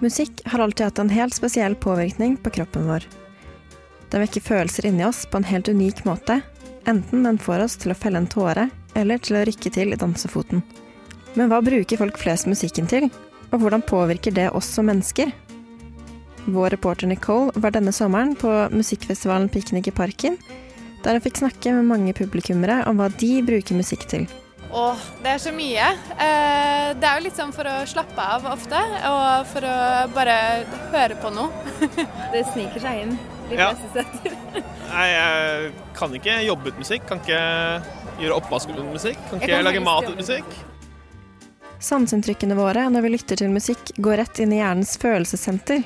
[0.00, 3.06] Musikk har alltid hatt en helt spesiell påvirkning på kroppen vår.
[4.10, 6.40] Den vekker følelser inni oss på en helt unik måte,
[6.84, 9.98] enten den får oss til å felle en tåre, eller til å rykke til i
[10.00, 10.62] dansefoten.
[11.34, 13.08] Men hva bruker folk flest musikken til,
[13.50, 15.32] og hvordan påvirker det oss som mennesker?
[16.46, 20.36] Vår reporter Nicole var denne sommeren på musikkfestivalen Piknik i Parken,
[21.02, 24.28] der hun fikk snakke med mange publikummere om hva de bruker musikk til.
[24.72, 25.86] Åh, det er så mye.
[26.18, 29.76] Eh, det er jo litt sånn for å slappe av ofte, og for å
[30.14, 30.36] bare
[30.92, 31.50] høre på noe.
[32.34, 33.14] Det sniker seg inn
[33.48, 33.70] de Ja.
[33.72, 34.64] fleste steder.
[34.90, 37.40] Nei, jeg kan ikke jobbe ut musikk, kan ikke
[38.20, 40.56] gjøre oppvask uten musikk, kan ikke kan lage mat uten musikk.
[41.86, 45.84] Sanseinntrykkene våre når vi lytter til musikk, går rett inn i hjernens følelsessenter.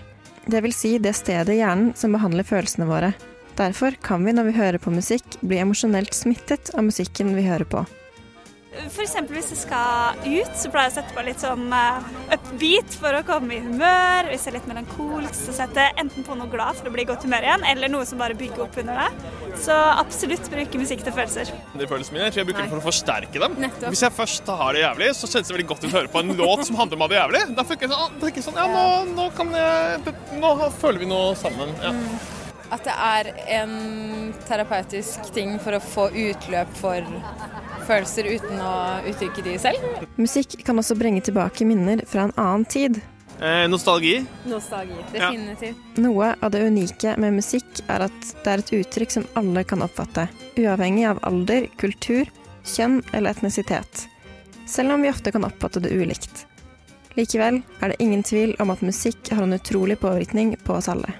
[0.51, 3.13] Det vil si det stedet i hjernen som behandler følelsene våre.
[3.59, 7.69] Derfor kan vi når vi hører på musikk, bli emosjonelt smittet av musikken vi hører
[7.69, 7.85] på.
[8.71, 12.05] Eksempel hvis jeg skal ut, så pleier jeg å sette på litt sånn uh,
[12.37, 14.29] upbeat for å komme i humør.
[14.31, 17.03] Hvis jeg er litt melankolsk, så setter jeg enten på noe glad for å bli
[17.03, 19.35] i godt humør igjen, eller noe som bare bygger opp under det.
[19.65, 21.51] Så absolutt bruke musikk til følelser.
[21.75, 23.59] De følelsene mine, jeg tror jeg bruker det for å forsterke dem.
[23.67, 23.91] Nettopp.
[23.91, 26.23] Hvis jeg først har det jævlig, så kjennes det veldig godt ut å høre på
[26.23, 27.45] en låt som handler om å ha det jævlig.
[27.59, 28.85] Da tenker jeg sånn, tenker jeg sånn ja, nå,
[29.17, 31.75] nå kan jeg Nå føler vi noe sammen.
[31.83, 31.91] Ja.
[32.71, 33.73] At det er en
[34.47, 37.03] terapeutisk ting for å få utløp for
[37.91, 38.75] følelser uten å
[39.11, 40.05] uttrykke de selv.
[40.21, 43.01] Musikk kan også bringe tilbake minner fra en annen tid.
[43.41, 44.19] Eh, nostalgi.
[44.45, 44.99] Nostalgi.
[45.17, 45.31] Ja.
[45.97, 49.81] Noe av det unike med musikk er at det er et uttrykk som alle kan
[49.87, 50.27] oppfatte,
[50.61, 52.29] uavhengig av alder, kultur,
[52.69, 54.05] kjønn eller etnisitet.
[54.69, 56.45] Selv om vi ofte kan oppfatte det ulikt.
[57.17, 61.17] Likevel er det ingen tvil om at musikk har en utrolig påvirkning på oss alle.